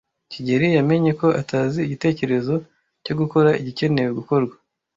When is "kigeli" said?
0.31-0.67